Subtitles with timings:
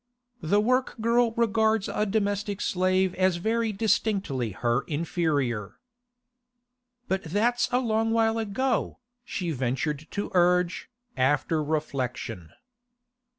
[0.41, 5.75] The work girl regards a domestic slave as very distinctly her inferior.
[7.07, 12.51] 'But that's a long while ago,' she ventured to urge, after reflection.